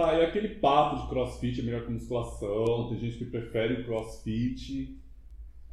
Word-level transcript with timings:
Tá, 0.00 0.14
e 0.14 0.24
aquele 0.24 0.48
papo 0.60 1.02
de 1.02 1.08
crossfit 1.10 1.60
é 1.60 1.62
melhor 1.62 1.84
que 1.84 1.90
musculação, 1.90 2.88
tem 2.88 2.98
gente 2.98 3.18
que 3.18 3.26
prefere 3.26 3.82
o 3.82 3.84
crossfit, 3.84 4.98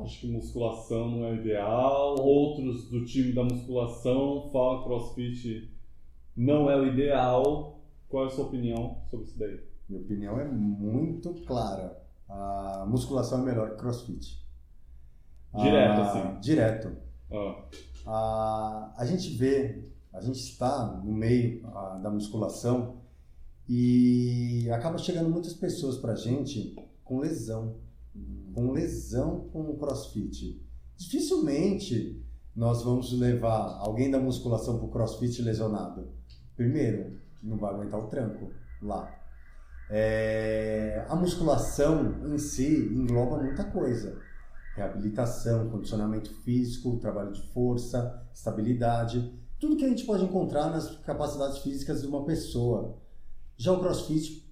acho 0.00 0.20
que 0.20 0.28
musculação 0.28 1.10
não 1.10 1.26
é 1.26 1.34
ideal, 1.34 2.14
outros 2.20 2.88
do 2.88 3.04
time 3.04 3.32
da 3.32 3.42
musculação 3.42 4.48
falam 4.52 4.78
que 4.78 4.84
crossfit 4.84 5.76
não 6.36 6.70
é 6.70 6.76
o 6.76 6.86
ideal. 6.86 7.80
Qual 8.08 8.22
é 8.22 8.26
a 8.28 8.30
sua 8.30 8.44
opinião 8.44 8.98
sobre 9.10 9.26
isso 9.26 9.36
daí? 9.36 9.58
Minha 9.88 10.02
opinião 10.02 10.38
é 10.38 10.44
muito 10.44 11.34
clara. 11.44 12.00
A 12.28 12.86
musculação 12.88 13.40
é 13.40 13.44
melhor 13.46 13.70
que 13.70 13.78
crossfit. 13.78 14.40
Direto, 15.52 16.00
Ah, 16.00 16.02
assim. 16.02 16.40
Direto. 16.40 16.96
Ah, 17.32 17.64
A, 18.06 18.94
a 18.98 19.04
gente 19.04 19.30
vê, 19.30 19.82
a 20.12 20.20
gente 20.20 20.38
está 20.38 21.00
no 21.04 21.12
meio 21.12 21.66
ah, 21.74 21.98
da 22.00 22.08
musculação 22.08 23.01
e 23.68 24.68
acaba 24.70 24.98
chegando 24.98 25.30
muitas 25.30 25.54
pessoas 25.54 25.96
pra 25.96 26.14
gente 26.14 26.76
com 27.04 27.20
lesão, 27.20 27.76
com 28.54 28.72
lesão 28.72 29.48
com 29.52 29.62
o 29.62 29.78
crossfit. 29.78 30.60
Dificilmente 30.96 32.24
nós 32.54 32.82
vamos 32.82 33.12
levar 33.18 33.78
alguém 33.78 34.10
da 34.10 34.20
musculação 34.20 34.78
pro 34.78 34.88
crossfit 34.88 35.40
lesionado. 35.42 36.12
Primeiro, 36.54 37.18
não 37.42 37.56
vai 37.56 37.72
aguentar 37.72 37.98
o 37.98 38.08
tranco 38.08 38.50
lá. 38.80 39.18
É, 39.90 41.04
a 41.08 41.16
musculação 41.16 42.34
em 42.34 42.38
si 42.38 42.88
engloba 42.92 43.42
muita 43.42 43.64
coisa 43.64 44.20
reabilitação, 44.74 45.68
condicionamento 45.68 46.32
físico, 46.42 46.98
trabalho 46.98 47.32
de 47.32 47.42
força, 47.52 48.26
estabilidade, 48.32 49.32
tudo 49.58 49.76
que 49.76 49.84
a 49.84 49.88
gente 49.88 50.04
pode 50.04 50.24
encontrar 50.24 50.70
nas 50.70 50.96
capacidades 50.98 51.58
físicas 51.58 52.02
de 52.02 52.08
uma 52.08 52.24
pessoa. 52.24 53.00
Já 53.62 53.72
o 53.72 53.78
CrossFit 53.78 54.44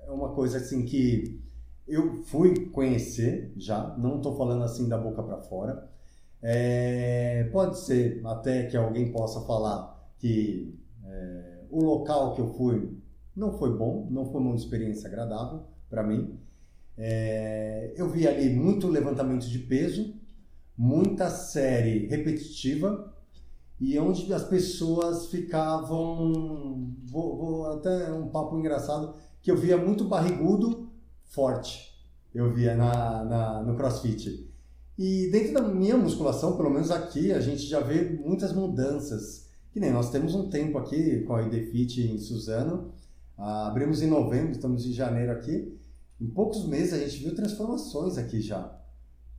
é 0.00 0.10
uma 0.10 0.30
coisa 0.30 0.58
assim 0.58 0.84
que 0.84 1.40
eu 1.86 2.24
fui 2.24 2.66
conhecer 2.70 3.52
já, 3.56 3.96
não 3.96 4.16
estou 4.16 4.36
falando 4.36 4.64
assim 4.64 4.88
da 4.88 4.98
boca 4.98 5.22
para 5.22 5.38
fora. 5.38 5.88
É, 6.42 7.44
pode 7.52 7.78
ser 7.78 8.20
até 8.26 8.64
que 8.64 8.76
alguém 8.76 9.12
possa 9.12 9.42
falar 9.42 10.12
que 10.18 10.76
é, 11.04 11.66
o 11.70 11.84
local 11.84 12.34
que 12.34 12.40
eu 12.40 12.48
fui 12.48 12.98
não 13.36 13.56
foi 13.56 13.78
bom, 13.78 14.08
não 14.10 14.26
foi 14.26 14.40
uma 14.40 14.56
experiência 14.56 15.06
agradável 15.06 15.62
para 15.88 16.02
mim. 16.02 16.36
É, 16.96 17.92
eu 17.94 18.08
vi 18.08 18.26
ali 18.26 18.50
muito 18.52 18.88
levantamento 18.88 19.48
de 19.48 19.60
peso, 19.60 20.16
muita 20.76 21.30
série 21.30 22.08
repetitiva 22.08 23.14
e 23.80 23.98
onde 23.98 24.32
as 24.32 24.44
pessoas 24.44 25.26
ficavam. 25.26 26.94
Vou, 27.06 27.36
vou 27.36 27.66
até 27.72 28.12
um 28.12 28.28
papo 28.28 28.58
engraçado 28.58 29.14
que 29.40 29.50
eu 29.50 29.56
via 29.56 29.76
muito 29.76 30.04
barrigudo 30.04 30.90
forte. 31.24 31.88
Eu 32.34 32.52
via 32.52 32.76
na, 32.76 33.24
na, 33.24 33.62
no 33.62 33.76
CrossFit. 33.76 34.48
E 34.98 35.30
dentro 35.30 35.54
da 35.54 35.62
minha 35.62 35.96
musculação, 35.96 36.56
pelo 36.56 36.70
menos 36.70 36.90
aqui, 36.90 37.32
a 37.32 37.40
gente 37.40 37.62
já 37.62 37.80
vê 37.80 38.18
muitas 38.24 38.52
mudanças. 38.52 39.48
Que 39.70 39.78
nem 39.78 39.92
nós 39.92 40.10
temos 40.10 40.34
um 40.34 40.50
tempo 40.50 40.76
aqui 40.76 41.20
com 41.20 41.34
a 41.34 41.42
IDFIT 41.42 42.02
em 42.02 42.18
Suzano. 42.18 42.92
Ah, 43.36 43.68
abrimos 43.68 44.02
em 44.02 44.08
novembro, 44.08 44.50
estamos 44.50 44.84
em 44.84 44.92
janeiro 44.92 45.30
aqui. 45.30 45.78
Em 46.20 46.26
poucos 46.26 46.66
meses 46.66 46.92
a 46.92 46.98
gente 46.98 47.22
viu 47.22 47.34
transformações 47.34 48.18
aqui 48.18 48.40
já. 48.40 48.76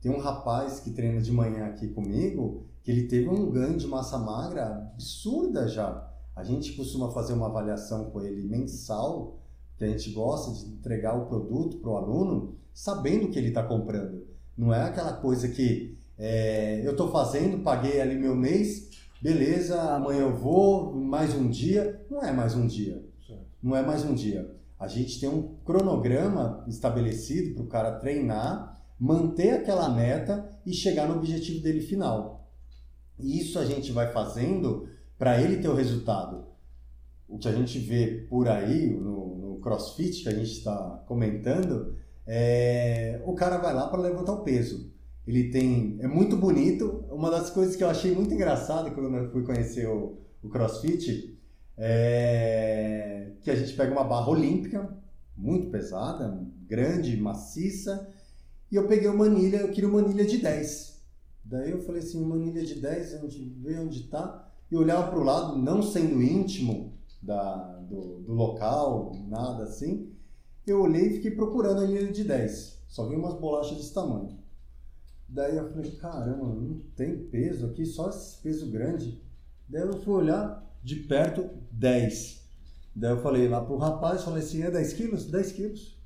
Tem 0.00 0.10
um 0.10 0.18
rapaz 0.18 0.80
que 0.80 0.90
treina 0.90 1.20
de 1.20 1.30
manhã 1.30 1.66
aqui 1.66 1.88
comigo, 1.88 2.64
que 2.82 2.90
ele 2.90 3.06
teve 3.06 3.28
um 3.28 3.50
ganho 3.50 3.76
de 3.76 3.86
massa 3.86 4.18
magra 4.18 4.90
absurda 4.94 5.68
já. 5.68 6.08
A 6.34 6.42
gente 6.42 6.72
costuma 6.72 7.10
fazer 7.10 7.34
uma 7.34 7.46
avaliação 7.46 8.10
com 8.10 8.22
ele 8.22 8.42
mensal, 8.48 9.38
que 9.76 9.84
a 9.84 9.88
gente 9.88 10.10
gosta 10.12 10.52
de 10.52 10.72
entregar 10.72 11.16
o 11.16 11.26
produto 11.26 11.78
para 11.78 11.90
o 11.90 11.96
aluno, 11.96 12.56
sabendo 12.72 13.26
o 13.26 13.30
que 13.30 13.38
ele 13.38 13.48
está 13.48 13.62
comprando. 13.62 14.26
Não 14.56 14.72
é 14.72 14.82
aquela 14.82 15.12
coisa 15.12 15.48
que 15.48 15.98
é, 16.18 16.86
eu 16.86 16.92
estou 16.92 17.10
fazendo, 17.10 17.62
paguei 17.62 18.00
ali 18.00 18.14
meu 18.14 18.36
mês, 18.36 18.90
beleza, 19.22 19.80
amanhã 19.80 20.20
eu 20.20 20.34
vou, 20.34 20.94
mais 20.94 21.34
um 21.34 21.48
dia. 21.48 22.04
Não 22.10 22.22
é 22.22 22.32
mais 22.32 22.54
um 22.54 22.66
dia. 22.66 23.02
Não 23.62 23.76
é 23.76 23.82
mais 23.82 24.04
um 24.04 24.14
dia. 24.14 24.54
A 24.78 24.88
gente 24.88 25.20
tem 25.20 25.28
um 25.28 25.54
cronograma 25.64 26.64
estabelecido 26.66 27.54
para 27.54 27.62
o 27.62 27.66
cara 27.66 27.98
treinar, 27.98 28.69
manter 29.00 29.52
aquela 29.52 29.88
meta 29.88 30.46
e 30.66 30.74
chegar 30.74 31.08
no 31.08 31.16
objetivo 31.16 31.62
dele 31.62 31.80
final. 31.80 32.46
E 33.18 33.40
isso 33.40 33.58
a 33.58 33.64
gente 33.64 33.90
vai 33.92 34.12
fazendo 34.12 34.86
para 35.18 35.40
ele 35.40 35.56
ter 35.56 35.68
o 35.68 35.74
resultado. 35.74 36.44
O 37.26 37.38
que 37.38 37.48
a 37.48 37.52
gente 37.52 37.78
vê 37.78 38.26
por 38.28 38.46
aí 38.46 38.90
no, 38.90 39.36
no 39.36 39.60
CrossFit 39.60 40.22
que 40.22 40.28
a 40.28 40.34
gente 40.34 40.52
está 40.52 41.02
comentando, 41.06 41.96
é, 42.26 43.22
o 43.24 43.34
cara 43.34 43.56
vai 43.56 43.72
lá 43.72 43.88
para 43.88 44.00
levantar 44.00 44.32
o 44.32 44.42
peso. 44.42 44.92
Ele 45.26 45.50
tem, 45.50 45.96
é 46.00 46.08
muito 46.08 46.36
bonito. 46.36 47.04
Uma 47.10 47.30
das 47.30 47.50
coisas 47.50 47.76
que 47.76 47.84
eu 47.84 47.88
achei 47.88 48.14
muito 48.14 48.34
engraçado 48.34 48.90
quando 48.90 49.14
eu 49.16 49.30
fui 49.30 49.44
conhecer 49.44 49.88
o, 49.88 50.18
o 50.42 50.48
CrossFit 50.48 51.38
é 51.78 53.32
que 53.40 53.50
a 53.50 53.56
gente 53.56 53.72
pega 53.74 53.92
uma 53.92 54.04
barra 54.04 54.28
olímpica, 54.28 54.94
muito 55.36 55.70
pesada, 55.70 56.46
grande, 56.66 57.16
maciça, 57.16 58.08
e 58.70 58.76
eu 58.76 58.86
peguei 58.86 59.08
uma 59.08 59.26
anilha, 59.26 59.58
eu 59.58 59.70
queria 59.70 59.88
uma 59.88 60.00
anilha 60.00 60.24
de 60.24 60.38
10. 60.38 61.00
Daí 61.44 61.70
eu 61.70 61.80
falei 61.80 62.02
assim, 62.02 62.22
uma 62.22 62.36
anilha 62.36 62.64
de 62.64 62.76
10, 62.76 63.14
a 63.14 63.18
gente 63.18 63.44
vê 63.60 63.78
onde 63.78 64.02
está, 64.02 64.48
e 64.70 64.76
olhava 64.76 65.10
para 65.10 65.18
o 65.18 65.24
lado, 65.24 65.58
não 65.58 65.82
sendo 65.82 66.22
íntimo 66.22 66.92
da, 67.20 67.54
do, 67.80 68.20
do 68.20 68.32
local, 68.32 69.12
nada 69.28 69.64
assim, 69.64 70.12
eu 70.66 70.82
olhei 70.82 71.08
e 71.08 71.14
fiquei 71.14 71.32
procurando 71.32 71.80
a 71.80 71.84
anilha 71.84 72.12
de 72.12 72.22
10. 72.22 72.84
Só 72.88 73.08
vi 73.08 73.16
umas 73.16 73.34
bolachas 73.34 73.76
desse 73.76 73.92
tamanho. 73.92 74.38
Daí 75.28 75.56
eu 75.56 75.70
falei, 75.70 75.90
caramba, 75.92 76.46
não 76.46 76.80
tem 76.96 77.16
peso 77.16 77.66
aqui, 77.66 77.86
só 77.86 78.10
esse 78.10 78.40
peso 78.42 78.70
grande. 78.70 79.22
Daí 79.68 79.82
eu 79.82 80.00
fui 80.00 80.14
olhar, 80.14 80.68
de 80.82 80.96
perto, 80.96 81.48
10. 81.72 82.40
Daí 82.94 83.12
eu 83.12 83.22
falei 83.22 83.48
lá 83.48 83.64
pro 83.64 83.76
rapaz, 83.76 84.24
falei 84.24 84.42
assim, 84.42 84.62
é 84.62 84.70
10 84.70 84.92
quilos? 84.94 85.26
10 85.26 85.52
quilos. 85.52 85.96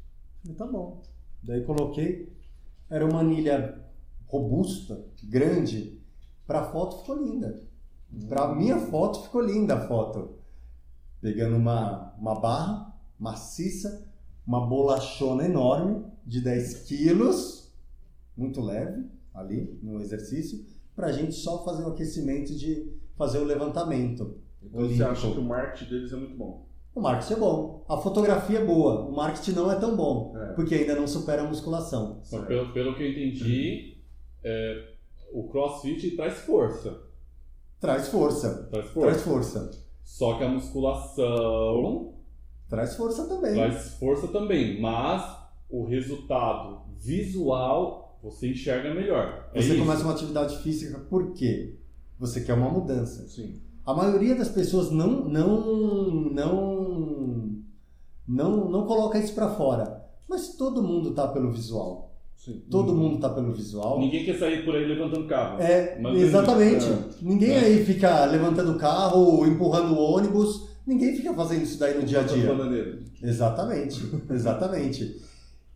Falei, 0.42 0.56
tá 0.56 0.66
bom. 0.66 1.02
Daí 1.42 1.64
coloquei, 1.64 2.32
era 2.88 3.04
uma 3.04 3.20
anilha 3.20 3.84
robusta, 4.26 5.04
grande. 5.22 6.02
Pra 6.46 6.70
foto 6.70 6.98
ficou 6.98 7.22
linda. 7.22 7.60
Pra 8.28 8.54
minha 8.54 8.78
foto 8.78 9.22
ficou 9.22 9.40
linda 9.40 9.74
a 9.74 9.88
foto. 9.88 10.38
Pegando 11.20 11.56
uma, 11.56 12.14
uma 12.18 12.38
barra 12.38 12.94
maciça, 13.18 14.06
uma 14.46 14.66
bolachona 14.66 15.44
enorme 15.44 16.04
de 16.26 16.40
10 16.40 16.82
quilos, 16.82 17.72
muito 18.36 18.60
leve 18.60 19.06
ali 19.32 19.78
no 19.82 20.00
exercício, 20.00 20.64
pra 20.94 21.12
gente 21.12 21.34
só 21.34 21.64
fazer 21.64 21.84
o 21.84 21.88
aquecimento 21.88 22.54
de 22.54 22.92
fazer 23.16 23.38
o 23.38 23.44
levantamento. 23.44 24.38
Então 24.62 24.80
você 24.80 24.86
olímpico. 24.86 25.10
acha 25.10 25.30
que 25.32 25.38
o 25.38 25.44
marketing 25.44 25.90
deles 25.90 26.12
é 26.12 26.16
muito 26.16 26.36
bom. 26.36 26.66
O 26.94 27.00
marketing 27.00 27.32
é 27.32 27.36
bom, 27.36 27.84
a 27.88 27.96
fotografia 27.96 28.60
é 28.60 28.64
boa, 28.64 29.00
o 29.08 29.12
marketing 29.16 29.50
não 29.52 29.70
é 29.70 29.74
tão 29.76 29.96
bom, 29.96 30.32
É. 30.36 30.52
porque 30.52 30.74
ainda 30.76 30.94
não 30.94 31.06
supera 31.08 31.42
a 31.42 31.48
musculação. 31.48 32.20
Mas 32.30 32.44
pelo, 32.46 32.72
pelo 32.72 32.94
que 32.94 33.02
eu 33.02 33.10
entendi, 33.10 33.98
é, 34.44 34.92
o 35.32 35.48
crossfit 35.48 36.14
traz 36.16 36.34
força. 36.40 37.02
Traz 37.80 38.08
força, 38.08 38.68
Traz 38.70 38.90
traz 38.92 39.22
força. 39.22 39.60
força, 39.60 39.84
Só 40.04 40.38
que 40.38 40.44
a 40.44 40.48
musculação 40.48 42.14
traz 42.68 42.94
força 42.96 43.26
também. 43.28 43.54
traz 43.54 43.94
força 43.98 44.28
também, 44.28 44.80
mas 44.80 45.36
o 45.68 45.84
resultado 45.84 46.84
visual 46.96 48.18
você 48.22 48.50
enxerga 48.50 48.94
melhor. 48.94 49.50
É 49.52 49.60
Você 49.60 49.74
isso. 49.74 49.78
começa 49.84 50.02
uma 50.04 50.12
atividade 50.14 50.56
física 50.62 50.98
por 51.10 51.32
quê? 51.34 51.78
Você 52.18 52.40
quer 52.42 52.54
uma 52.54 52.70
mudança. 52.70 53.26
Sim. 53.28 53.60
A 53.86 53.92
maioria 53.94 54.34
das 54.34 54.48
pessoas 54.48 54.90
não 54.90 55.24
não 55.28 56.30
não 56.32 57.54
não, 58.26 58.70
não 58.70 58.86
coloca 58.86 59.18
isso 59.18 59.34
pra 59.34 59.50
fora. 59.50 60.02
Mas 60.28 60.56
todo 60.56 60.82
mundo 60.82 61.12
tá 61.12 61.28
pelo 61.28 61.50
visual. 61.50 62.12
Sim. 62.34 62.62
Todo 62.70 62.94
mundo 62.94 63.18
tá 63.20 63.28
pelo 63.28 63.52
visual. 63.52 63.98
Ninguém 64.00 64.24
quer 64.24 64.38
sair 64.38 64.64
por 64.64 64.74
aí 64.74 64.86
levantando 64.86 65.26
carro. 65.26 65.60
É, 65.62 65.98
Mas 66.00 66.20
exatamente. 66.20 66.84
é. 66.86 66.98
Ninguém 67.22 67.50
É. 67.52 67.58
aí 67.60 67.84
fica 67.84 68.24
levantando 68.26 68.72
o 68.72 68.78
carro, 68.78 69.46
empurrando 69.46 69.94
o 69.94 69.98
ônibus. 69.98 70.68
Ninguém 70.86 71.16
fica 71.16 71.32
fazendo 71.32 71.62
isso 71.62 71.78
daí 71.78 71.98
no 71.98 72.02
dia 72.04 72.20
a 72.20 72.22
dia. 72.24 72.50
Exatamente, 73.22 74.02
exatamente. 74.30 75.22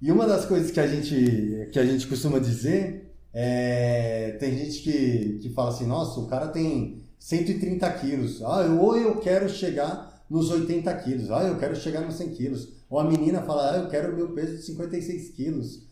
E 0.00 0.12
uma 0.12 0.26
das 0.26 0.44
coisas 0.44 0.70
que 0.70 0.80
a 0.80 0.86
gente, 0.86 1.68
que 1.72 1.78
a 1.78 1.84
gente 1.86 2.06
costuma 2.06 2.38
dizer 2.38 3.14
é. 3.32 4.36
Tem 4.40 4.56
gente 4.56 4.82
que, 4.82 5.38
que 5.42 5.48
fala 5.50 5.70
assim: 5.70 5.86
nossa, 5.86 6.20
o 6.20 6.26
cara 6.26 6.48
tem 6.48 6.98
130 7.18 7.90
quilos. 7.92 8.42
Ah, 8.42 8.62
eu- 8.62 8.78
ou 8.80 8.96
eu 8.96 9.20
quero 9.20 9.48
chegar 9.48 10.22
nos 10.28 10.50
80 10.50 10.94
quilos. 10.94 11.30
Ah, 11.30 11.42
eu 11.44 11.58
quero 11.58 11.74
chegar 11.76 12.02
nos 12.02 12.14
100 12.16 12.30
quilos. 12.30 12.68
Ou 12.88 12.98
a 13.00 13.04
menina 13.04 13.42
fala: 13.42 13.72
ah, 13.74 13.78
eu 13.78 13.88
quero 13.88 14.12
o 14.12 14.16
meu 14.16 14.32
peso 14.32 14.56
de 14.56 14.62
56 14.62 15.30
quilos. 15.30 15.82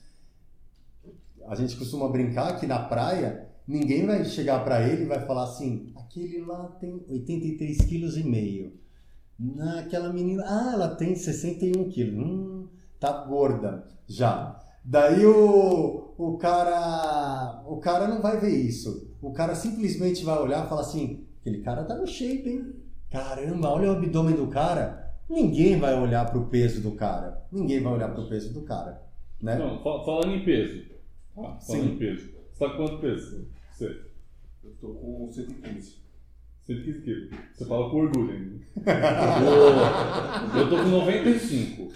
A 1.49 1.55
gente 1.55 1.77
costuma 1.77 2.09
brincar 2.09 2.59
que 2.59 2.67
na 2.67 2.79
praia 2.81 3.47
ninguém 3.67 4.07
vai 4.07 4.25
chegar 4.25 4.65
para 4.65 4.87
ele 4.87 5.03
e 5.03 5.07
vai 5.07 5.25
falar 5.27 5.45
assim: 5.45 5.93
aquele 5.97 6.45
lá 6.45 6.67
tem 6.81 7.05
83 7.09 7.79
quilos 7.79 8.17
e 8.17 8.25
meio. 8.25 8.73
Naquela 9.39 10.13
menina, 10.13 10.43
ah, 10.47 10.71
ela 10.73 10.95
tem 10.95 11.15
61 11.15 11.91
quilos, 11.91 12.15
hum, 12.27 12.69
tá 12.99 13.25
gorda 13.25 13.87
já. 14.09 14.59
Daí 14.89 15.27
o, 15.27 16.15
o 16.17 16.39
cara 16.39 17.61
o 17.67 17.79
cara 17.79 18.07
não 18.07 18.23
vai 18.23 18.39
ver 18.39 18.51
isso. 18.51 19.11
O 19.21 19.33
cara 19.33 19.55
simplesmente 19.57 20.25
vai 20.25 20.39
olhar 20.39 20.65
e 20.65 20.69
falar 20.69 20.83
assim, 20.83 21.27
aquele 21.41 21.59
cara 21.63 21.83
tá 21.85 21.97
no 21.97 22.07
shape, 22.07 22.49
hein? 22.49 22.73
Caramba, 23.11 23.69
olha 23.71 23.89
o 23.91 23.97
abdômen 23.97 24.37
do 24.37 24.47
cara. 24.47 25.13
Ninguém 25.29 25.79
vai 25.81 26.01
olhar 26.01 26.31
pro 26.31 26.47
peso 26.47 26.81
do 26.81 26.93
cara. 26.93 27.43
Ninguém 27.51 27.83
vai 27.83 27.95
olhar 27.95 28.15
pro 28.15 28.29
peso 28.29 28.55
do 28.55 28.63
cara, 28.63 29.03
né? 29.43 29.57
Não, 29.59 29.83
fa- 29.83 30.05
falando 30.05 30.33
em 30.33 30.45
peso. 30.45 30.85
Tá, 31.35 31.43
falando 31.43 31.61
Sim. 31.83 31.93
em 31.95 31.97
peso. 31.99 32.31
Você 32.53 32.59
tá 32.65 32.71
com 32.71 32.77
quanto 32.77 32.99
peso? 33.01 33.49
Você? 33.73 34.01
Eu 34.63 34.71
tô 34.81 34.89
com 34.95 35.29
115. 35.33 35.97
115 36.65 37.01
quilos. 37.03 37.31
Você 37.55 37.65
fala 37.65 37.91
com 37.91 37.97
orgulho 37.97 38.31
ainda. 38.33 38.57
eu, 40.55 40.61
eu 40.61 40.71
tô 40.71 40.77
com 40.77 40.89
95. 40.91 41.93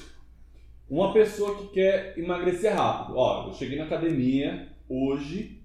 Uma 0.90 1.12
pessoa 1.12 1.56
que 1.56 1.69
quer 1.69 2.19
emagrecer 2.19 2.75
rápido. 2.75 3.16
Ó, 3.16 3.46
eu 3.46 3.54
cheguei 3.54 3.78
na 3.78 3.84
academia 3.84 4.69
hoje 4.88 5.62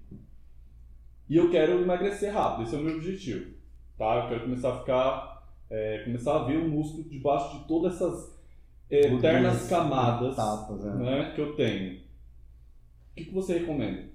e 1.28 1.36
eu 1.36 1.50
quero 1.50 1.82
emagrecer 1.82 2.32
rápido. 2.32 2.62
Esse 2.62 2.76
é 2.76 2.78
o 2.78 2.82
meu 2.82 2.94
objetivo. 2.94 3.50
Tá? 3.98 4.22
Eu 4.22 4.28
quero 4.28 4.42
começar 4.42 4.72
a 4.72 4.78
ficar. 4.78 5.36
é, 5.68 6.02
começar 6.04 6.36
a 6.36 6.44
ver 6.44 6.58
o 6.58 6.68
músculo 6.68 7.08
debaixo 7.08 7.58
de 7.58 7.64
todas 7.66 7.96
essas 7.96 8.38
é, 8.88 9.00
eternas 9.12 9.68
camadas 9.68 10.36
tapas, 10.36 10.84
né? 10.84 10.94
né, 10.94 11.32
que 11.34 11.40
eu 11.40 11.56
tenho. 11.56 11.96
O 11.96 12.00
que, 13.16 13.24
que 13.24 13.34
você 13.34 13.58
recomenda? 13.58 14.04